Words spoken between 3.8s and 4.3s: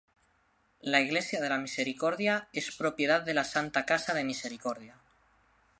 Casa de